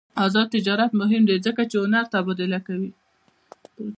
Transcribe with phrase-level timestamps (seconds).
[0.25, 2.91] آزاد تجارت مهم دی ځکه چې هنر تبادله کوي.